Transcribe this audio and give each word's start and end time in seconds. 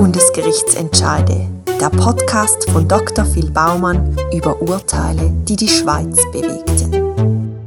Bundesgerichtsentscheide, 0.00 1.46
der 1.78 1.90
Podcast 1.90 2.70
von 2.70 2.88
Dr. 2.88 3.22
Phil 3.26 3.50
Baumann 3.50 4.16
über 4.32 4.62
Urteile, 4.62 5.30
die 5.46 5.56
die 5.56 5.68
Schweiz 5.68 6.16
bewegten. 6.32 7.60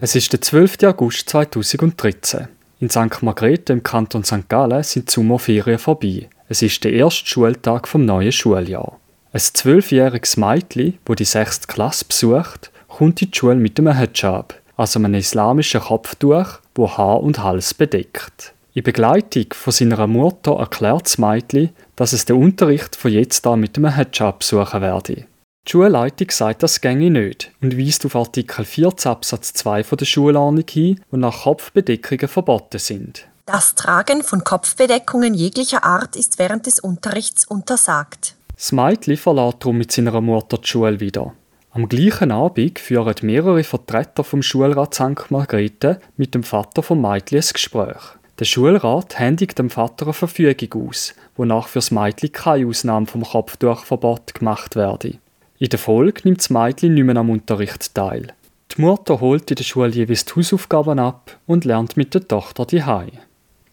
Es 0.00 0.14
ist 0.14 0.32
der 0.32 0.40
12. 0.40 0.84
August 0.84 1.28
2013. 1.28 2.46
In 2.78 2.88
St. 2.88 3.20
Margrethe 3.22 3.72
im 3.72 3.82
Kanton 3.82 4.22
St. 4.22 4.48
Gallen 4.48 4.84
sind 4.84 5.08
die 5.08 5.12
Sommerferien 5.12 5.80
vorbei. 5.80 6.28
Es 6.48 6.62
ist 6.62 6.84
der 6.84 6.92
erste 6.92 7.26
Schultag 7.26 7.88
vom 7.88 8.04
neuen 8.04 8.30
Schuljahr. 8.30 8.99
Ein 9.32 9.40
zwölfjähriges 9.40 10.36
Mädchen, 10.36 10.98
wo 11.06 11.14
die 11.14 11.24
sechste 11.24 11.68
Klasse 11.68 12.04
besucht, 12.04 12.72
kommt 12.88 13.22
in 13.22 13.30
die 13.30 13.38
Schule 13.38 13.54
mit 13.54 13.78
einem 13.78 13.96
Hijab, 13.96 14.60
also 14.76 14.98
einem 14.98 15.14
islamischen 15.14 15.80
Kopftuch, 15.80 16.58
wo 16.74 16.90
Haar 16.90 17.20
und 17.20 17.38
Hals 17.38 17.72
bedeckt. 17.74 18.54
In 18.74 18.82
Begleitung 18.82 19.46
von 19.52 19.72
seiner 19.72 20.06
Mutter 20.08 20.58
erklärt 20.58 21.06
das 21.06 21.18
Mädchen, 21.18 21.70
dass 21.94 22.12
es 22.12 22.24
den 22.24 22.42
Unterricht 22.42 22.96
von 22.96 23.12
jetzt 23.12 23.46
an 23.46 23.60
mit 23.60 23.76
einem 23.76 23.94
Hijab 23.94 24.40
besuchen 24.40 24.80
werde. 24.80 25.26
Die 25.66 25.70
Schulleitung 25.70 26.30
sagt, 26.30 26.64
das 26.64 26.80
ginge 26.80 27.10
nicht 27.10 27.52
und 27.60 27.78
weist 27.78 28.04
auf 28.06 28.16
Artikel 28.16 28.64
14 28.64 29.12
Absatz 29.12 29.52
2 29.52 29.82
der 29.82 30.04
Schulordnung 30.06 30.66
hin, 30.68 31.00
wo 31.10 31.16
nach 31.16 31.42
Kopfbedeckungen 31.42 32.26
verboten 32.26 32.78
sind. 32.78 33.28
Das 33.46 33.76
Tragen 33.76 34.24
von 34.24 34.42
Kopfbedeckungen 34.42 35.34
jeglicher 35.34 35.84
Art 35.84 36.16
ist 36.16 36.38
während 36.40 36.66
des 36.66 36.80
Unterrichts 36.80 37.44
untersagt. 37.44 38.34
Das 38.60 38.72
Mädchen 38.72 39.16
verlässt 39.16 39.56
darum 39.60 39.78
mit 39.78 39.90
seiner 39.90 40.20
Mutter 40.20 40.58
die 40.58 40.68
Schule 40.68 41.00
wieder. 41.00 41.32
Am 41.70 41.88
gleichen 41.88 42.30
Abend 42.30 42.78
führen 42.78 43.14
mehrere 43.22 43.64
Vertreter 43.64 44.22
vom 44.22 44.42
Schulrat 44.42 44.92
St. 44.92 45.30
Margrethe 45.30 45.98
mit 46.18 46.34
dem 46.34 46.42
Vater 46.42 46.82
vom 46.82 47.00
Mädchen 47.00 47.38
ein 47.38 47.52
Gespräch. 47.54 48.02
Der 48.38 48.44
Schulrat 48.44 49.18
händigt 49.18 49.58
dem 49.58 49.70
Vater 49.70 50.04
eine 50.04 50.12
Verfügung 50.12 50.88
aus, 50.88 51.14
wonach 51.38 51.68
für 51.68 51.78
das 51.78 51.90
Mädchen 51.90 52.32
keine 52.32 52.66
Ausnahme 52.66 53.06
vom 53.06 53.22
Kopftuchverbot 53.22 54.34
gemacht 54.34 54.76
werde. 54.76 55.14
In 55.58 55.68
der 55.70 55.78
Folge 55.78 56.20
nimmt 56.24 56.40
das 56.40 56.50
Mädchen 56.50 56.92
nicht 56.92 57.04
mehr 57.04 57.16
am 57.16 57.30
Unterricht 57.30 57.94
teil. 57.94 58.34
Die 58.76 58.82
Mutter 58.82 59.20
holt 59.20 59.50
in 59.50 59.56
der 59.56 59.64
Schule 59.64 59.88
jeweils 59.88 60.26
die 60.26 60.34
Hausaufgaben 60.34 60.98
ab 60.98 61.38
und 61.46 61.64
lernt 61.64 61.96
mit 61.96 62.12
der 62.12 62.28
Tochter 62.28 62.66
die 62.66 62.84
Hause. 62.84 63.12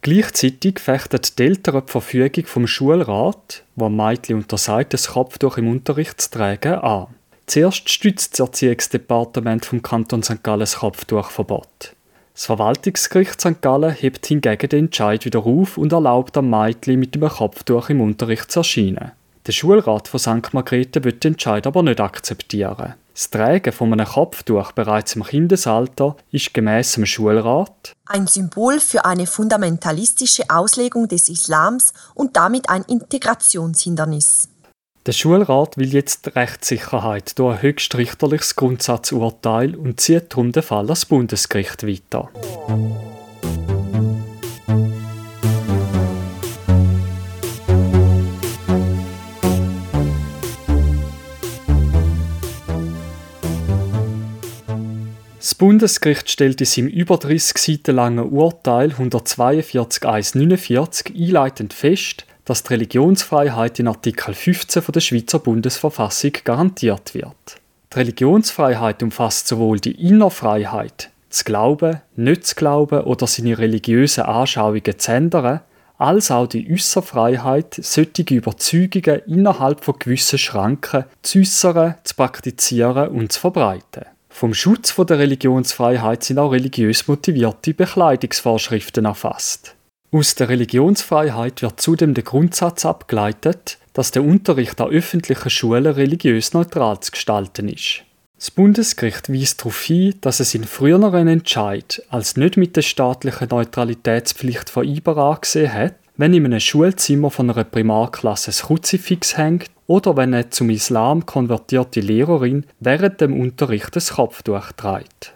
Gleichzeitig 0.08 0.80
fechten 0.80 1.20
die 1.38 1.44
Eltern 1.44 1.84
die 1.86 1.92
Verfügung 1.92 2.46
vom 2.46 2.66
Schulrat, 2.66 3.64
wo 3.76 3.90
Mädchen 3.90 4.38
untersagt, 4.38 4.94
das 4.94 5.10
Kopftuch 5.10 5.58
im 5.58 5.68
Unterricht 5.68 6.22
zu 6.22 6.32
tragen, 6.32 6.76
an. 6.76 7.08
Zuerst 7.46 7.90
stützt 7.90 8.32
das 8.32 8.40
Erziehungsdepartement 8.40 9.66
vom 9.66 9.82
Kanton 9.82 10.24
St. 10.24 10.42
Gallen 10.44 10.62
das 10.62 10.78
Kopftuchverbot. 10.78 11.94
Das 12.34 12.46
Verwaltungsgericht 12.46 13.42
St. 13.42 13.62
Gallen 13.62 13.92
hebt 13.92 14.26
hingegen 14.28 14.70
den 14.70 14.86
Entscheid 14.86 15.26
wieder 15.26 15.46
auf 15.46 15.78
und 15.78 15.92
erlaubt 15.92 16.38
am 16.38 16.52
Mädchen 16.52 17.02
mit 17.02 17.14
dem 17.14 17.28
Kopftuch 17.28 17.90
im 17.90 18.00
Unterricht 18.00 18.50
zu 18.50 18.62
erscheinen. 18.62 19.12
Der 19.46 19.52
Schulrat 19.52 20.08
von 20.08 20.22
St. 20.22 20.54
Margrethe 20.54 21.04
wird 21.04 21.26
den 21.26 21.34
Entscheid 21.34 21.68
aber 21.68 21.84
nicht 21.84 22.00
akzeptieren. 22.00 22.94
Das 23.18 23.32
Tragen 23.32 23.74
von 23.74 23.92
einem 23.92 24.06
Kopftuch 24.06 24.74
bereits 24.74 25.16
im 25.16 25.24
Kindesalter 25.24 26.16
ist 26.30 26.54
gemäß 26.54 26.92
dem 26.92 27.08
Schulrat 27.08 27.94
ein 28.06 28.28
Symbol 28.28 28.80
für 28.80 29.06
eine 29.06 29.26
fundamentalistische 29.26 30.44
Auslegung 30.50 31.08
des 31.08 31.28
Islams 31.28 31.94
und 32.14 32.38
damit 32.38 32.70
ein 32.70 32.84
Integrationshindernis. 32.84 34.50
Der 35.08 35.14
Schulrat 35.14 35.78
will 35.78 35.92
jetzt 35.92 36.36
Rechtssicherheit 36.36 37.40
durch 37.40 37.56
ein 37.56 37.62
höchstrichterliches 37.64 38.56
Grundsatzurteil 38.56 39.76
und 39.76 40.00
zieht 40.00 40.34
darum 40.34 40.52
den 40.52 40.62
Fall 40.62 40.86
ans 40.86 41.06
Bundesgericht 41.06 41.88
weiter. 41.88 42.30
Bundesgericht 55.58 56.30
stellt 56.30 56.62
in 56.62 56.68
seinem 56.68 56.88
über 56.88 57.18
30 57.18 57.58
Seiten 57.58 57.96
langen 57.96 58.32
Urteil 58.32 58.92
142 58.92 60.06
149 60.06 61.16
einleitend 61.16 61.74
fest, 61.74 62.28
dass 62.46 62.62
die 62.62 62.74
Religionsfreiheit 62.74 63.80
in 63.80 63.88
Artikel 63.88 64.36
15 64.36 64.84
der 64.94 65.00
Schweizer 65.00 65.40
Bundesverfassung 65.40 66.34
garantiert 66.44 67.16
wird. 67.16 67.60
Die 67.92 67.98
Religionsfreiheit 67.98 69.02
umfasst 69.02 69.48
sowohl 69.48 69.80
die 69.80 70.08
Innerfreiheit, 70.08 71.10
zu 71.30 71.44
glauben, 71.44 72.02
nicht 72.16 72.46
zu 72.46 72.56
glauben 72.56 73.02
oder 73.02 73.26
seine 73.26 73.58
religiösen 73.58 74.26
Anschauungen 74.26 75.00
zu 75.00 75.12
ändern, 75.12 75.62
als 75.98 76.30
auch 76.30 76.46
die 76.46 76.72
Äusserfreiheit, 76.72 77.80
solche 77.82 78.36
Überzeugungen 78.36 79.22
innerhalb 79.26 79.84
von 79.84 79.98
gewissen 79.98 80.38
Schranken 80.38 81.06
zu 81.24 81.40
äußern, 81.40 81.96
zu 82.04 82.16
praktizieren 82.16 83.10
und 83.10 83.32
zu 83.32 83.40
verbreiten. 83.40 84.06
Vom 84.38 84.54
Schutz 84.54 84.94
der 84.96 85.18
Religionsfreiheit 85.18 86.24
sind 86.24 86.38
auch 86.38 86.52
religiös 86.52 87.08
motivierte 87.08 87.74
Bekleidungsvorschriften 87.74 89.06
erfasst. 89.06 89.74
Aus 90.12 90.36
der 90.36 90.50
Religionsfreiheit 90.50 91.64
wird 91.64 91.82
zudem 91.82 92.14
der 92.14 92.24
Grundsatz 92.24 92.86
abgeleitet, 92.86 93.80
dass 93.94 94.12
der 94.12 94.24
Unterricht 94.24 94.80
an 94.80 94.92
öffentlichen 94.92 95.50
Schulen 95.50 95.88
religiös 95.88 96.54
neutral 96.54 97.00
zu 97.00 97.10
gestalten 97.10 97.68
ist. 97.68 98.04
Das 98.38 98.52
Bundesgericht 98.52 99.34
weist 99.34 99.62
darauf 99.62 99.82
hin, 99.82 100.14
dass 100.22 100.40
es 100.40 100.54
in 100.54 100.66
früheren 100.66 101.28
Entscheid 101.28 102.04
als 102.10 102.38
nicht 102.38 102.58
mit 102.58 102.76
der 102.76 102.84
staatlichen 102.84 103.48
Neutralitätspflicht 103.50 104.70
vereinbar 104.70 105.18
angesehen 105.18 105.74
hat, 105.74 105.96
wenn 106.18 106.34
in 106.34 106.46
einem 106.46 106.60
Schulzimmer 106.60 107.30
von 107.30 107.50
einer 107.50 107.64
Primarklasse 107.64 108.52
ein 108.52 108.68
Kruzifix 108.68 109.38
hängt 109.38 109.70
oder 109.86 110.18
wenn 110.18 110.34
eine 110.34 110.50
zum 110.50 110.70
Islam 110.70 111.26
konvertierte 111.26 112.02
Lehrerin 112.02 112.66
während 112.80 113.22
dem 113.22 113.40
Unterricht 113.40 113.96
das 113.96 114.14
Kopftuch 114.14 114.72
trägt. 114.74 115.34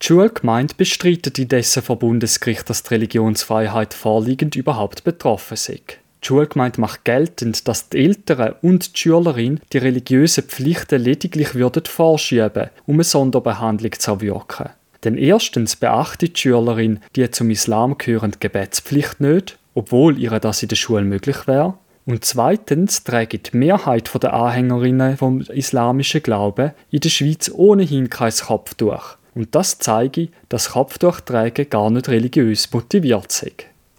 Die 0.00 0.06
Schulgemeinde 0.06 0.74
bestreitet 0.76 1.38
indessen 1.38 1.82
vor 1.82 1.98
Bundesgericht, 1.98 2.68
dass 2.70 2.82
die 2.82 2.94
Religionsfreiheit 2.94 3.94
vorliegend 3.94 4.54
überhaupt 4.54 5.04
betroffen 5.04 5.56
sei. 5.56 5.80
Die 6.22 6.26
Schulgemeinde 6.26 6.80
macht 6.80 7.04
geltend, 7.04 7.66
dass 7.66 7.88
die 7.88 8.04
Eltern 8.04 8.54
und 8.62 8.94
die 8.94 8.98
Schülerin 8.98 9.60
die 9.72 9.78
religiösen 9.78 10.44
Pflichten 10.44 11.02
lediglich 11.02 11.54
würden 11.54 11.84
vorschieben, 11.84 12.70
um 12.86 12.96
eine 12.96 13.04
Sonderbehandlung 13.04 13.92
zu 13.92 14.12
erwirken. 14.12 14.70
Denn 15.04 15.18
erstens 15.18 15.76
beachtet 15.76 16.36
die 16.36 16.40
Schülerin 16.40 17.00
die 17.14 17.30
zum 17.30 17.50
Islam 17.50 17.96
gehörende 17.98 18.38
Gebetspflicht 18.38 19.20
nicht 19.20 19.58
obwohl 19.76 20.18
ihr 20.18 20.30
das 20.40 20.62
in 20.62 20.68
der 20.70 20.76
Schule 20.76 21.04
möglich 21.04 21.46
wäre. 21.46 21.74
Und 22.06 22.24
zweitens 22.24 23.04
trägt 23.04 23.52
die 23.52 23.56
Mehrheit 23.56 24.10
der 24.22 24.32
Anhängerinnen 24.32 25.16
vom 25.16 25.40
islamischen 25.42 26.22
Glauben 26.22 26.72
in 26.90 27.00
der 27.00 27.08
Schweiz 27.10 27.50
ohnehin 27.52 28.08
kein 28.08 28.32
Kopftuch. 28.32 29.16
Und 29.34 29.54
das 29.54 29.78
zeige, 29.78 30.28
dass 30.48 30.70
Kopftuchtragen 30.70 31.68
gar 31.68 31.90
nicht 31.90 32.08
religiös 32.08 32.72
motiviert 32.72 33.30
sei. 33.30 33.52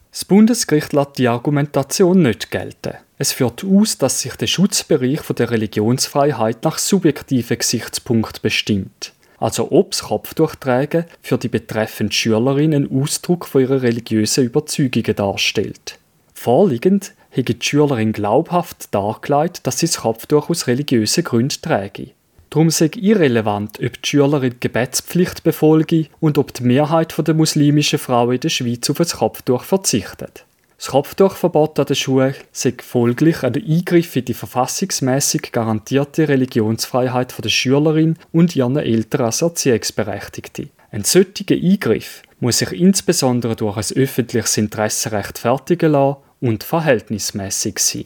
Das 0.10 0.26
Bundesgericht 0.26 0.94
lässt 0.94 1.20
die 1.20 1.28
Argumentation 1.28 2.24
nicht 2.24 2.50
gelten. 2.50 2.96
Es 3.20 3.34
führt 3.34 3.64
aus, 3.64 4.00
dass 4.00 4.22
sich 4.22 4.36
der 4.36 4.48
Schutzbereich 4.48 5.22
der 5.38 5.52
Religionsfreiheit 5.52 6.64
nach 6.64 6.80
subjektiven 6.80 7.58
Gesichtspunkten 7.58 8.42
bestimmt 8.42 9.14
also 9.40 9.72
ob 9.72 9.92
das 9.92 10.04
Kopftuchtragen 10.04 11.06
für 11.22 11.38
die 11.38 11.48
betreffende 11.48 12.14
Schülerin 12.14 12.74
einen 12.74 13.02
Ausdruck 13.02 13.46
von 13.46 13.62
ihrer 13.62 13.82
religiösen 13.82 14.46
Überzeugungen 14.46 15.16
darstellt. 15.16 16.00
Vorliegend 16.34 17.14
hätte 17.30 17.54
die 17.54 17.66
Schülerin 17.66 18.14
glaubhaft 18.14 18.94
dargelegt, 18.94 19.66
dass 19.68 19.80
sie 19.80 19.88
das 19.88 19.98
Kopftuch 19.98 20.50
aus 20.50 20.68
religiösen 20.68 21.24
Gründen 21.24 21.62
träge. 21.62 22.12
Darum 22.50 22.70
sei 22.70 22.90
irrelevant, 22.96 23.80
ob 23.84 24.02
die 24.02 24.10
Schülerin 24.10 24.54
die 24.54 24.60
Gebetspflicht 24.60 25.44
befolge 25.44 26.08
und 26.20 26.38
ob 26.38 26.54
die 26.54 26.64
Mehrheit 26.64 27.14
der 27.28 27.36
muslimischen 27.36 28.00
Frauen 28.00 28.36
in 28.36 28.40
der 28.40 28.50
Schweiz 28.50 28.90
auf 28.90 28.98
das 28.98 29.18
Kopftuch 29.18 29.64
verzichtet. 29.64 30.47
Das 30.78 30.90
Kopftuchverbot 30.90 31.80
an 31.80 31.88
der 31.88 31.96
Schule 31.96 32.36
sei 32.52 32.76
folglich 32.80 33.42
ein 33.44 33.56
Eingriff 33.56 34.16
in 34.16 34.26
die 34.26 34.36
verfassungsmäßig 34.36 35.52
garantierte 35.52 36.28
Religionsfreiheit 36.28 37.34
der 37.44 37.50
Schülerin 37.50 38.16
und 38.32 38.56
ihren 38.56 38.78
Eltern 38.78 39.26
als 39.26 39.42
Erziehungsberechtigte. 39.42 40.70
Ein 40.92 41.04
solcher 41.04 41.56
Eingriff 41.56 42.22
muss 42.40 42.60
sich 42.60 42.72
insbesondere 42.74 43.56
durch 43.56 43.78
ein 43.78 43.98
öffentliches 43.98 44.58
Interesse 44.58 45.12
rechtfertigen 45.12 45.94
lassen 45.94 46.18
und 46.42 46.64
verhältnismäßig 46.64 47.80
sein. 47.80 48.06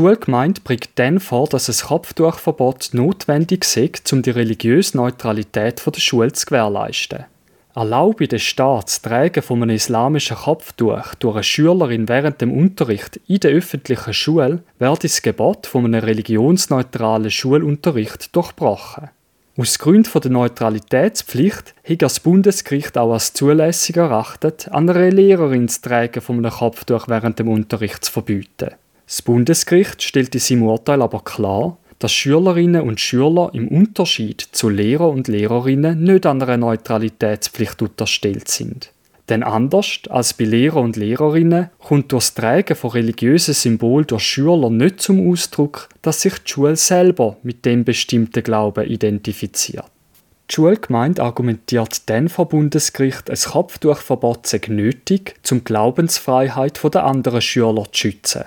Schulgemeinde 0.00 0.62
bringt 0.62 0.88
dann 0.94 1.20
vor, 1.20 1.46
dass 1.46 1.68
ein 1.68 1.86
Kopftuchverbot 1.86 2.94
notwendig 2.94 3.66
sei, 3.66 3.90
um 4.12 4.22
die 4.22 4.30
religiöse 4.30 4.96
Neutralität 4.96 5.82
der 5.84 6.00
Schule 6.00 6.32
zu 6.32 6.46
gewährleisten. 6.46 7.26
Erlaube 7.74 8.26
der 8.26 8.38
Staat 8.38 8.86
das 8.86 9.02
Tragen 9.02 9.42
von 9.42 9.62
einem 9.62 9.76
islamischen 9.76 10.38
Kopftuch 10.38 11.14
durch 11.16 11.34
eine 11.34 11.44
Schülerin 11.44 12.08
während 12.08 12.40
dem 12.40 12.50
Unterricht 12.50 13.20
in 13.28 13.40
der 13.40 13.50
öffentlichen 13.50 14.14
Schule 14.14 14.62
werde 14.78 15.00
das 15.02 15.20
Gebot 15.20 15.66
von 15.66 15.84
einem 15.84 16.02
religionsneutralen 16.02 17.30
Schulunterricht 17.30 18.34
durchbrochen. 18.34 19.10
Aus 19.58 19.78
Gründen 19.78 20.18
der 20.18 20.30
Neutralitätspflicht 20.30 21.74
hat 21.86 22.00
das 22.00 22.20
Bundesgericht 22.20 22.96
auch 22.96 23.12
als 23.12 23.34
zulässig 23.34 23.98
erachtet, 23.98 24.66
an 24.70 24.88
einer 24.88 25.10
Lehrerin 25.10 25.66
das 25.66 25.82
Tragen 25.82 26.22
von 26.22 26.38
einem 26.38 26.52
Kopftuch 26.52 27.06
während 27.08 27.38
dem 27.38 27.48
Unterricht 27.48 28.02
zu 28.06 28.12
verbieten. 28.12 28.70
Das 29.10 29.22
Bundesgericht 29.22 30.04
stellt 30.04 30.36
in 30.36 30.40
seinem 30.40 30.62
Urteil 30.62 31.02
aber 31.02 31.22
klar, 31.24 31.78
dass 31.98 32.12
Schülerinnen 32.12 32.82
und 32.82 33.00
Schüler 33.00 33.50
im 33.54 33.66
Unterschied 33.66 34.40
zu 34.40 34.68
Lehrer 34.68 35.10
und 35.10 35.26
Lehrerinnen 35.26 36.04
nicht 36.04 36.26
an 36.26 36.40
einer 36.40 36.56
Neutralitätspflicht 36.56 37.82
unterstellt 37.82 38.46
sind. 38.46 38.92
Denn 39.28 39.42
anders 39.42 39.98
als 40.10 40.34
bei 40.34 40.44
Lehrer 40.44 40.80
und 40.80 40.94
Lehrerinnen 40.94 41.70
kommt 41.80 42.12
durch 42.12 42.26
das 42.26 42.34
Tragen 42.34 42.76
von 42.76 42.90
religiösen 42.90 43.52
Symbolen 43.52 44.06
durch 44.06 44.22
Schüler 44.22 44.70
nicht 44.70 45.00
zum 45.00 45.28
Ausdruck, 45.28 45.88
dass 46.02 46.20
sich 46.20 46.38
die 46.38 46.52
Schule 46.52 46.76
selber 46.76 47.36
mit 47.42 47.64
dem 47.64 47.82
bestimmten 47.82 48.44
Glauben 48.44 48.86
identifiziert. 48.86 49.86
Die 50.48 50.54
Schulgemeinde 50.54 51.24
argumentiert 51.24 52.08
dann 52.08 52.28
vor 52.28 52.48
Bundesgericht, 52.48 53.28
ein 53.28 53.36
Kopftuchverbot 53.36 54.46
sei 54.46 54.60
nötig, 54.68 55.34
um 55.50 55.58
die 55.58 55.64
Glaubensfreiheit 55.64 56.80
der 56.94 57.04
anderen 57.04 57.40
Schüler 57.40 57.86
zu 57.90 58.02
schützen. 58.02 58.44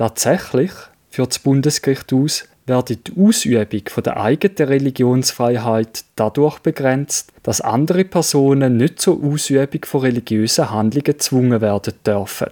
Tatsächlich 0.00 0.70
führt 1.10 1.32
das 1.32 1.40
Bundesgericht 1.40 2.10
aus, 2.14 2.48
werde 2.64 2.96
die 2.96 3.12
Ausübung 3.20 3.82
der 4.02 4.16
eigenen 4.18 4.68
Religionsfreiheit 4.68 6.04
dadurch 6.16 6.58
begrenzt, 6.60 7.30
dass 7.42 7.60
andere 7.60 8.06
Personen 8.06 8.78
nicht 8.78 8.98
zur 8.98 9.22
Ausübung 9.22 9.84
von 9.84 10.00
religiösen 10.00 10.70
Handlungen 10.70 11.04
gezwungen 11.04 11.60
werden 11.60 11.92
dürfen. 12.06 12.48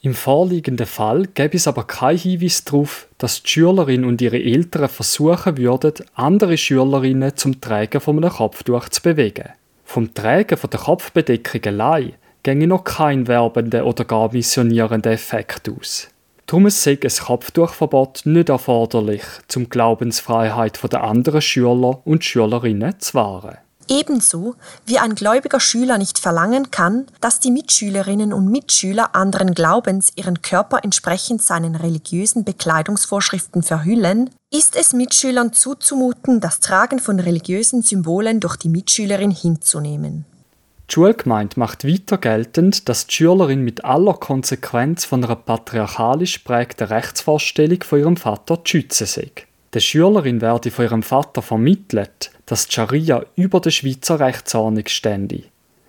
Im 0.00 0.14
vorliegenden 0.14 0.86
Fall 0.86 1.26
gäbe 1.34 1.58
es 1.58 1.68
aber 1.68 1.86
keinen 1.86 2.16
Hinweis 2.16 2.64
darauf, 2.64 3.06
dass 3.18 3.42
die 3.42 3.50
Schülerin 3.50 4.06
und 4.06 4.22
ihre 4.22 4.42
Eltern 4.42 4.88
versuchen 4.88 5.58
würden, 5.58 5.92
andere 6.14 6.56
Schülerinnen 6.56 7.36
zum 7.36 7.60
Tragen 7.60 8.00
von 8.00 8.16
einem 8.16 8.32
Kopftuch 8.32 8.88
zu 8.88 9.02
bewegen. 9.02 9.50
Vom 9.84 10.14
Tragen 10.14 10.56
von 10.56 10.70
der 10.70 10.80
Kopfbedeckung 10.80 11.66
allein 11.66 12.14
ginge 12.42 12.66
noch 12.66 12.84
kein 12.84 13.28
werbender 13.28 13.84
oder 13.84 14.06
gar 14.06 14.32
missionierender 14.32 15.10
Effekt 15.10 15.68
aus. 15.68 16.08
Darum 16.48 16.70
sei 16.70 16.98
ein 17.02 17.10
Kopftuchverbot 17.26 18.22
nicht 18.24 18.48
erforderlich, 18.48 19.22
um 19.54 19.64
die 19.64 19.68
Glaubensfreiheit 19.68 20.80
der 20.90 21.04
anderen 21.04 21.42
Schüler 21.42 22.00
und 22.06 22.24
Schülerinnen 22.24 22.98
zu 22.98 23.12
wahren. 23.12 23.58
Ebenso 23.86 24.54
wie 24.86 24.98
ein 24.98 25.14
gläubiger 25.14 25.60
Schüler 25.60 25.98
nicht 25.98 26.18
verlangen 26.18 26.70
kann, 26.70 27.04
dass 27.20 27.40
die 27.40 27.50
Mitschülerinnen 27.50 28.32
und 28.32 28.50
Mitschüler 28.50 29.14
anderen 29.14 29.52
Glaubens 29.52 30.10
ihren 30.16 30.40
Körper 30.40 30.78
entsprechend 30.84 31.42
seinen 31.42 31.74
religiösen 31.74 32.44
Bekleidungsvorschriften 32.44 33.62
verhüllen, 33.62 34.30
ist 34.50 34.74
es 34.74 34.94
Mitschülern 34.94 35.52
zuzumuten, 35.52 36.40
das 36.40 36.60
Tragen 36.60 36.98
von 36.98 37.20
religiösen 37.20 37.82
Symbolen 37.82 38.40
durch 38.40 38.56
die 38.56 38.70
Mitschülerin 38.70 39.32
hinzunehmen. 39.32 40.24
Die 40.88 40.94
Schulgemeinde 40.94 41.60
macht 41.60 41.86
weiter 41.86 42.16
geltend, 42.16 42.88
dass 42.88 43.06
die 43.06 43.16
Schülerin 43.16 43.62
mit 43.62 43.84
aller 43.84 44.14
Konsequenz 44.14 45.04
von 45.04 45.22
einer 45.22 45.36
patriarchalisch 45.36 46.38
prägten 46.38 46.86
Rechtsvorstellung 46.86 47.82
von 47.82 47.98
ihrem 47.98 48.16
Vater 48.16 48.64
zu 48.64 48.78
schützen 48.78 49.06
sei. 49.06 49.30
Der 49.74 49.80
Schülerin 49.80 50.40
werde 50.40 50.70
von 50.70 50.86
ihrem 50.86 51.02
Vater 51.02 51.42
vermittelt, 51.42 52.30
dass 52.46 52.66
die 52.66 52.72
Scharia 52.72 53.22
über 53.36 53.60
der 53.60 53.70
Schweizer 53.70 54.18
Rechtsordnung 54.18 54.86
stände. 54.86 55.42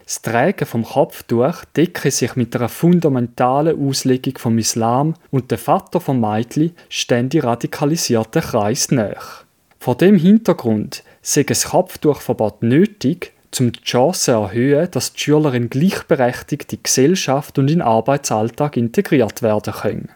Das 0.03 0.21
Tragen 0.21 0.65
vom 0.65 0.83
Kopftuch 0.83 1.63
decke 1.77 2.11
sich 2.11 2.35
mit 2.35 2.53
einer 2.55 2.67
fundamentalen 2.67 3.79
Auslegung 3.87 4.37
vom 4.37 4.57
Islam 4.57 5.13
und 5.31 5.49
der 5.51 5.59
Vater 5.59 6.01
vom 6.01 6.19
Mädchen 6.19 6.75
stände 6.89 7.41
radikalisierten 7.41 8.41
Kreis 8.41 8.91
nach. 8.91 9.45
Vor 9.79 9.95
dem 9.95 10.17
Hintergrund 10.17 11.03
sei 11.21 11.45
ein 11.47 11.55
Kopftuchverbot 11.55 12.63
nötig, 12.63 13.31
um 13.59 13.71
die 13.71 13.81
Chance 13.81 14.31
erhöhen, 14.31 14.89
dass 14.91 15.13
die 15.13 15.69
gleichberechtigt 15.69 16.73
in 16.73 16.77
die 16.77 16.83
Gesellschaft 16.83 17.57
und 17.57 17.69
in 17.69 17.79
den 17.79 17.81
Arbeitsalltag 17.81 18.77
integriert 18.77 19.41
werden 19.41 19.73
können. 19.73 20.09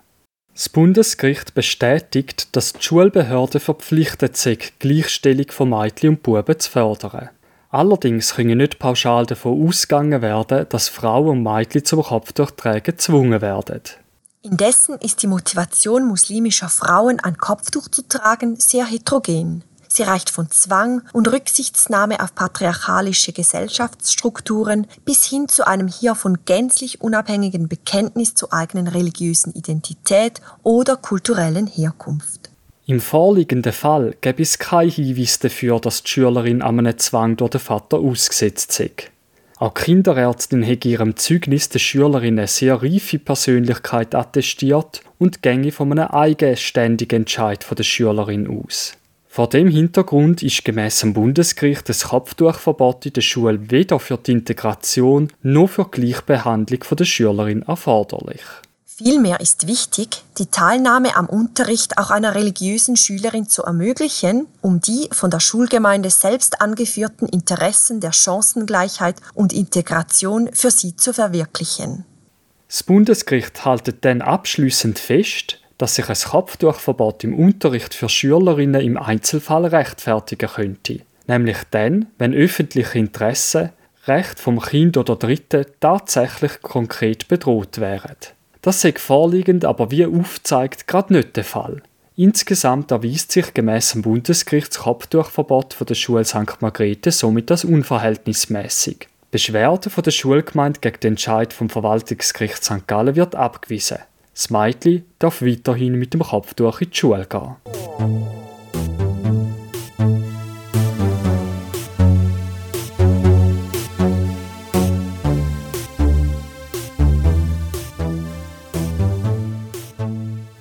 Das 0.54 0.70
Bundesgericht 0.70 1.56
bestätigt, 1.56 2.56
dass 2.56 2.74
die 2.74 2.84
Schulbehörden 2.84 3.60
verpflichtet 3.60 4.38
sind, 4.38 4.80
Gleichstellung 4.80 5.48
von 5.50 5.70
Mädchen 5.70 6.10
und 6.10 6.24
Buben 6.24 6.60
zu 6.60 6.70
fördern. 6.70 7.30
Allerdings 7.70 8.36
können 8.36 8.60
nicht 8.60 8.78
pauschal 8.78 9.26
davon 9.26 9.68
ausgegangen 9.68 10.22
werden, 10.22 10.68
dass 10.70 10.90
Frauen 10.90 11.30
und 11.30 11.44
Mädchen 11.44 11.84
zum 11.84 12.04
Kopftuchtragen 12.04 12.84
gezwungen 12.84 13.42
werden. 13.42 13.82
Indessen 14.44 14.96
ist 15.00 15.24
die 15.24 15.28
Motivation 15.28 16.06
muslimischer 16.06 16.70
Frauen, 16.70 17.20
ein 17.22 17.38
Kopftuch 17.38 17.88
zu 17.88 18.08
tragen, 18.08 18.58
sehr 18.58 18.86
heterogen. 18.86 19.64
Sie 19.96 20.02
reicht 20.02 20.32
von 20.32 20.50
Zwang 20.50 21.04
und 21.14 21.32
Rücksichtsnahme 21.32 22.20
auf 22.20 22.34
patriarchalische 22.34 23.32
Gesellschaftsstrukturen 23.32 24.88
bis 25.06 25.24
hin 25.24 25.48
zu 25.48 25.68
einem 25.68 25.88
hiervon 25.88 26.40
gänzlich 26.46 27.02
unabhängigen 27.02 27.68
Bekenntnis 27.68 28.34
zur 28.34 28.52
eigenen 28.52 28.88
religiösen 28.88 29.54
Identität 29.54 30.42
oder 30.64 30.96
kulturellen 30.96 31.68
Herkunft. 31.68 32.50
Im 32.88 33.02
vorliegenden 33.02 33.72
Fall 33.72 34.16
gäbe 34.20 34.42
es 34.42 34.58
keinen 34.58 34.90
Hinweis 34.90 35.38
dafür, 35.38 35.80
dass 35.80 36.02
die 36.02 36.10
Schülerin 36.10 36.64
an 36.64 36.80
einem 36.80 36.98
Zwang 36.98 37.38
durch 37.38 37.52
den 37.52 37.62
Vater 37.62 38.00
ausgesetzt 38.00 38.72
sei. 38.72 38.90
Auch 39.60 39.76
die 39.76 39.84
Kinderärztin 39.84 40.66
hat 40.66 40.86
ihrem 40.86 41.18
Zeugnis 41.18 41.70
der 41.70 41.78
Schülerin 41.78 42.40
eine 42.40 42.48
sehr 42.48 42.82
reife 42.82 43.20
Persönlichkeit 43.20 44.16
attestiert 44.16 45.02
und 45.20 45.44
gänge 45.44 45.72
von 45.72 45.92
einem 45.92 46.08
eigenständigen 46.08 47.18
Entscheid 47.18 47.64
der 47.78 47.84
Schülerin 47.84 48.48
aus. 48.48 48.98
Vor 49.36 49.50
dem 49.50 49.68
Hintergrund 49.68 50.44
ist 50.44 50.64
gemäss 50.64 51.00
dem 51.00 51.16
Bundesgericht 51.16 51.90
das 51.90 52.10
Kopftuchverbot 52.10 53.08
in 53.08 53.14
der 53.14 53.22
Schule 53.22 53.72
weder 53.72 54.00
für 54.00 54.16
die 54.16 54.32
Integration 54.32 55.34
noch 55.42 55.70
für 55.70 55.86
die 55.86 56.02
Gleichbehandlung 56.02 56.82
der 56.92 57.06
Schülerin 57.06 57.64
erforderlich. 57.64 58.44
Vielmehr 58.86 59.40
ist 59.40 59.66
wichtig, 59.66 60.22
die 60.38 60.46
Teilnahme 60.46 61.16
am 61.16 61.26
Unterricht 61.26 61.98
auch 61.98 62.12
einer 62.12 62.36
religiösen 62.36 62.96
Schülerin 62.96 63.50
zu 63.50 63.64
ermöglichen, 63.64 64.46
um 64.62 64.82
die 64.82 65.10
von 65.12 65.32
der 65.32 65.40
Schulgemeinde 65.40 66.12
selbst 66.12 66.62
angeführten 66.62 67.28
Interessen 67.28 68.02
der 68.02 68.14
Chancengleichheit 68.14 69.16
und 69.34 69.52
Integration 69.52 70.52
für 70.54 70.70
sie 70.70 70.96
zu 70.96 71.12
verwirklichen. 71.12 72.06
Das 72.68 72.84
Bundesgericht 72.84 73.66
haltet 73.66 74.06
dann 74.06 74.22
abschließend 74.22 75.00
fest, 75.00 75.58
dass 75.84 75.96
sich 75.96 76.08
ein 76.08 76.16
Kopftuchverbot 76.16 77.26
im 77.26 77.38
Unterricht 77.38 77.94
für 77.94 78.08
Schülerinnen 78.08 78.80
im 78.80 78.96
Einzelfall 78.96 79.66
rechtfertigen 79.66 80.48
könnte. 80.48 81.02
Nämlich 81.28 81.58
dann, 81.72 82.06
wenn 82.18 82.34
öffentliche 82.34 82.98
Interessen, 82.98 83.72
Recht 84.08 84.40
vom 84.40 84.62
Kind 84.62 84.96
oder 84.96 85.18
Dritten 85.18 85.66
tatsächlich 85.82 86.62
konkret 86.62 87.28
bedroht 87.28 87.82
wären. 87.82 88.16
Das 88.62 88.80
sei 88.80 88.94
vorliegend, 88.94 89.66
aber 89.66 89.92
wie 89.92 90.06
aufzeigt, 90.06 90.88
gerade 90.88 91.12
nicht 91.12 91.36
der 91.36 91.44
Fall. 91.44 91.82
Insgesamt 92.16 92.92
erweist 92.92 93.34
sich 93.34 93.54
gemäss 93.54 93.92
dem 93.92 94.04
Bundesgerichts 94.04 94.80
Kopftuchverbot 94.80 95.74
von 95.74 95.88
der 95.88 95.96
Schule 95.96 96.24
St. 96.24 96.62
Margrethe 96.62 97.12
somit 97.12 97.52
als 97.52 97.66
unverhältnismäßig. 97.66 99.10
Beschwerde 99.32 99.90
von 99.90 100.04
der 100.06 100.12
Schulgemeinde 100.12 100.80
gegen 100.80 101.00
den 101.02 101.12
Entscheid 101.14 101.52
vom 101.52 101.70
Verwaltungsgericht 101.70 102.64
St. 102.64 102.88
Gallen 102.88 103.18
wird 103.18 103.36
abgewiesen. 103.36 103.98
Das 104.34 104.50
Mädchen 104.50 105.06
darf 105.20 105.44
weiterhin 105.44 105.94
mit 105.94 106.14
dem 106.14 106.22
Kopftuch 106.22 106.82
in 106.82 106.90
die 106.90 106.98
Schule 106.98 107.28
gehen. 107.28 107.56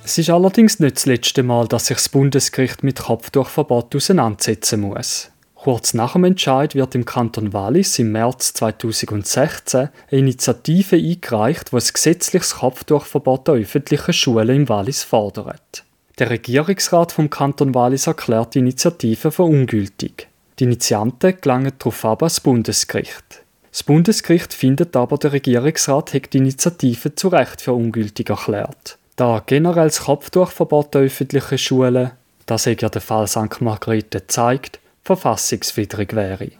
Es 0.04 0.18
ist 0.18 0.28
allerdings 0.28 0.78
nicht 0.78 0.96
das 0.96 1.06
letzte 1.06 1.42
Mal, 1.42 1.66
dass 1.66 1.86
sich 1.86 1.96
das 1.96 2.10
Bundesgericht 2.10 2.82
mit 2.82 2.98
Kopftuchverbot 2.98 3.96
auseinandersetzen 3.96 4.82
muss. 4.82 5.31
Kurz 5.62 5.94
nach 5.94 6.14
dem 6.14 6.24
Entscheid 6.24 6.74
wird 6.74 6.96
im 6.96 7.04
Kanton 7.04 7.52
Wallis 7.52 7.96
im 8.00 8.10
März 8.10 8.52
2016 8.54 9.80
eine 9.80 9.90
Initiative 10.10 10.96
eingereicht, 10.96 11.70
die 11.70 11.76
ein 11.76 11.82
gesetzliches 11.94 12.56
Kopftuchverbot 12.56 13.48
an 13.48 13.62
öffentlichen 13.62 14.12
Schulen 14.12 14.48
im 14.48 14.68
Wallis 14.68 15.04
fordert. 15.04 15.84
Der 16.18 16.30
Regierungsrat 16.30 17.12
vom 17.12 17.30
Kanton 17.30 17.76
Wallis 17.76 18.08
erklärt 18.08 18.56
die 18.56 18.58
Initiative 18.58 19.30
für 19.30 19.44
ungültig. 19.44 20.26
Die 20.58 20.64
Initianten 20.64 21.40
gelangen 21.40 21.72
darauf 21.78 22.04
ab 22.06 22.24
ans 22.24 22.40
Bundesgericht. 22.40 23.42
Das 23.70 23.84
Bundesgericht 23.84 24.52
findet 24.52 24.96
aber, 24.96 25.16
der 25.16 25.32
Regierungsrat 25.32 26.12
hätte 26.12 26.30
die 26.30 26.38
Initiative 26.38 27.14
zu 27.14 27.28
Recht 27.28 27.60
für 27.60 27.72
ungültig 27.72 28.30
erklärt. 28.30 28.98
Da 29.14 29.40
generell 29.46 29.86
das 29.86 30.06
Kopftuchverbot 30.06 30.92
der 30.92 31.02
öffentlichen 31.02 31.58
Schulen, 31.58 32.10
das 32.46 32.64
ja 32.64 32.74
der 32.74 33.00
Fall 33.00 33.28
St. 33.28 33.60
Margrethe 33.60 34.26
zeigt, 34.26 34.80
verfassungswidrig 35.02 36.14
wäre. 36.14 36.50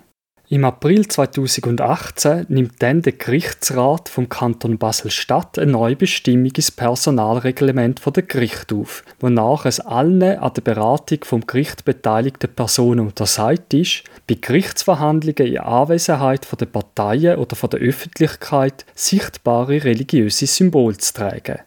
Im 0.53 0.67
April 0.67 1.09
2018 1.09 2.45
nimmt 2.51 2.83
dann 2.83 3.01
der 3.01 3.15
Gerichtsrat 3.15 4.11
vom 4.11 4.29
Kanton 4.29 4.77
Basel-Stadt 4.77 5.59
eine 5.59 5.73
neue 5.73 5.97
Bestimmung 5.97 6.53
ins 6.55 6.71
Personalreglement 6.71 8.03
der 8.15 8.23
Gericht 8.23 8.71
auf, 8.71 9.03
wonach 9.19 9.65
es 9.65 9.81
allen 9.81 10.23
an 10.23 10.53
der 10.53 10.61
Beratung 10.61 11.25
vom 11.25 11.47
Gericht 11.47 11.87
beteiligten 11.87 12.55
Personen 12.55 13.01
untersagt 13.01 13.73
ist, 13.73 14.05
bei 14.29 14.37
Gerichtsverhandlungen 14.39 15.55
in 15.55 15.59
Anwesenheit 15.59 16.47
der 16.61 16.67
Parteien 16.67 17.39
oder 17.39 17.57
von 17.57 17.71
der 17.71 17.81
Öffentlichkeit 17.81 18.85
sichtbare 18.95 19.83
religiöse 19.85 20.47
Symbole 20.47 20.99
zu 20.99 21.15
tragen. 21.15 21.61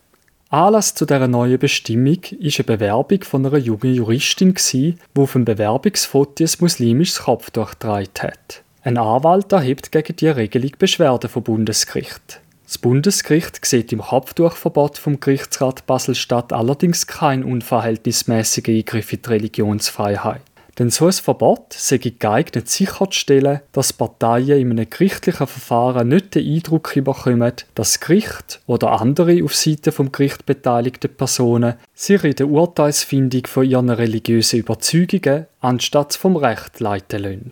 Anlass 0.50 0.94
zu 0.94 1.06
dieser 1.06 1.28
neuen 1.28 1.58
Bestimmung 1.58 2.22
war 2.24 2.40
eine 2.40 2.64
Bewerbung 2.66 3.24
von 3.24 3.46
einer 3.46 3.58
jungen 3.58 3.96
Juristin, 3.96 4.54
die 4.72 4.96
auf 5.16 5.34
dem 5.34 5.44
Bewerbungsfoto 5.44 6.44
ein 6.44 6.50
muslimisches 6.60 7.20
Kopftuch 7.24 7.72
getragen 7.72 8.10
hat. 8.20 8.62
Ein 8.84 9.00
Anwalt 9.00 9.52
erhebt 9.52 9.92
gegen 9.92 10.16
die 10.16 10.28
Regelung 10.28 10.72
Beschwerde 10.78 11.30
vom 11.30 11.42
Bundesgericht. 11.42 12.42
Das 12.66 12.78
Bundesgericht 12.78 13.66
sieht 13.66 13.92
im 13.92 14.02
Kopftuchverbot 14.02 15.00
vom 15.00 15.20
Gerichtsrat 15.20 15.88
Basel-Stadt 15.88 16.54
allerdings 16.54 17.08
keinen 17.08 17.44
unverhältnismäßigen 17.44 18.75
Eingriff 18.75 19.14
in 19.14 19.22
die 19.24 19.30
Religionsfreiheit. 19.30 20.42
Denn 20.77 20.89
so 20.89 21.05
ein 21.05 21.13
Verbot 21.13 21.72
sei 21.72 21.98
geeignet 21.98 22.67
sicherzustellen, 22.67 23.62
dass 23.72 23.94
Parteien 23.94 24.60
in 24.60 24.72
einem 24.72 24.89
gerichtlichen 24.89 25.48
Verfahren 25.48 26.10
nicht 26.10 26.36
den 26.36 26.53
Eindruck 26.53 26.94
bekommen, 26.94 27.39
dass 27.39 27.65
das 27.75 28.00
Gericht 28.01 28.60
oder 28.67 29.00
andere 29.00 29.41
auf 29.44 29.55
Seite 29.55 29.94
vom 29.94 30.12
Gericht 30.12 30.46
beteiligte 30.46 31.08
Personen 31.08 31.75
sich 31.94 32.24
in 32.25 32.36
der 32.36 32.50
Urteilsfindung 32.50 33.48
von 33.48 33.65
ihren 33.65 33.89
religiösen 33.89 34.60
Überzeugungen 34.60 35.46
anstatt 35.62 36.13
vom 36.15 36.36
Recht 36.36 36.82
leiten 36.82 37.24
lassen. 37.24 37.51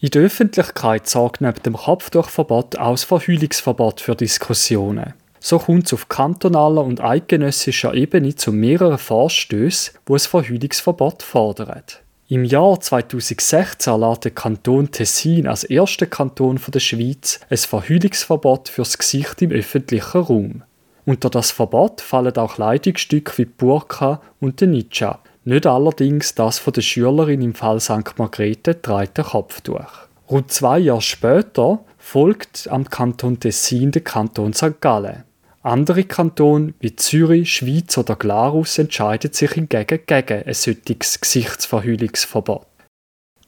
In 0.00 0.10
der 0.10 0.22
Öffentlichkeit 0.22 1.08
sorgt 1.08 1.42
neben 1.42 1.62
dem 1.62 1.76
Kopftuchverbot 1.76 2.78
auch 2.78 2.92
das 2.92 3.04
Verhüllungsverbot 3.04 4.00
für 4.00 4.16
Diskussionen. 4.16 5.12
So 5.38 5.58
kommt 5.58 5.86
es 5.86 5.92
auf 5.92 6.08
kantonaler 6.08 6.82
und 6.82 7.00
eidgenössischer 7.00 7.94
Ebene 7.94 8.34
zu 8.34 8.50
mehreren 8.50 8.98
Vorstößen, 8.98 9.94
wo 10.06 10.16
es 10.16 10.26
Verhüllungsverbot 10.26 11.22
fordern. 11.22 11.82
Im 12.32 12.44
Jahr 12.44 12.78
2016 12.78 14.00
lässt 14.00 14.36
Kanton 14.36 14.92
Tessin 14.92 15.48
als 15.48 15.64
erster 15.64 16.06
Kanton 16.06 16.60
der 16.68 16.78
Schweiz 16.78 17.40
ein 17.50 17.56
Verhüllungsverbot 17.56 18.68
fürs 18.68 18.96
Gesicht 18.98 19.42
im 19.42 19.50
öffentlichen 19.50 20.20
Raum. 20.20 20.62
Unter 21.04 21.28
das 21.28 21.50
Verbot 21.50 22.00
fallen 22.00 22.36
auch 22.36 22.54
Kleidungsstücke 22.54 23.36
wie 23.38 23.46
Burka 23.46 24.22
und 24.38 24.60
der 24.60 24.68
Nidja, 24.68 25.18
nicht 25.44 25.66
allerdings 25.66 26.36
das 26.36 26.60
von 26.60 26.72
der 26.72 26.82
Schülerin 26.82 27.42
im 27.42 27.54
Fall 27.56 27.80
St. 27.80 28.16
Margrethe 28.16 28.74
getragene 28.74 29.26
Kopftuch. 29.26 29.90
Rund 30.30 30.52
zwei 30.52 30.78
Jahre 30.78 31.02
später 31.02 31.80
folgt 31.98 32.68
am 32.70 32.88
Kanton 32.88 33.40
Tessin 33.40 33.90
der 33.90 34.02
Kanton 34.02 34.52
St. 34.52 34.80
Gallen. 34.80 35.24
Andere 35.62 36.04
Kantone 36.04 36.72
wie 36.80 36.96
Zürich, 36.96 37.52
Schweiz 37.52 37.98
oder 37.98 38.16
Glarus 38.16 38.78
entscheiden 38.78 39.34
sich 39.34 39.52
hingegen 39.52 40.00
gegen 40.06 40.42
ein 40.44 40.54
solches 40.54 41.20
Gesichtsverhüllungsverbot. 41.20 42.66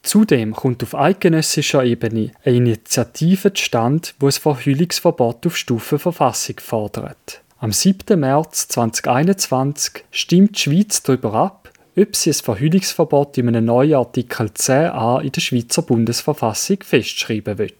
Zudem 0.03 0.53
kommt 0.53 0.83
auf 0.83 0.93
eidgenössischer 0.93 1.83
Ebene 1.83 2.31
eine 2.45 2.57
Initiative 2.57 3.53
zustande, 3.53 4.09
wo 4.19 4.27
ein 4.27 4.31
Verhüllungsverbot 4.31 5.47
auf 5.47 5.57
Stufe 5.57 5.97
Verfassung 5.97 6.57
fordert. 6.59 7.41
Am 7.57 7.71
7. 7.71 8.19
März 8.19 8.67
2021 8.67 10.03
stimmt 10.11 10.57
die 10.57 10.59
Schweiz 10.59 11.01
darüber 11.01 11.33
ab, 11.33 11.71
ob 11.97 12.15
sie 12.15 12.29
ein 12.29 12.33
Verhüllungsverbot 12.35 13.39
in 13.39 13.47
einem 13.47 13.65
neuen 13.65 13.95
Artikel 13.95 14.47
10a 14.47 15.21
in 15.21 15.31
der 15.31 15.41
Schweizer 15.41 15.81
Bundesverfassung 15.81 16.77
festschreiben 16.83 17.57
will. 17.57 17.73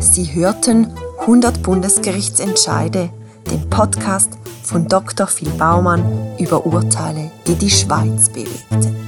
Sie 0.00 0.34
hörten 0.34 0.92
100 1.28 1.62
Bundesgerichtsentscheide, 1.62 3.10
den 3.50 3.68
Podcast 3.68 4.30
von 4.62 4.88
Dr. 4.88 5.26
Phil 5.26 5.50
Baumann 5.50 6.02
über 6.38 6.64
Urteile, 6.64 7.30
die 7.46 7.54
die 7.54 7.68
Schweiz 7.68 8.30
bewegten. 8.30 9.07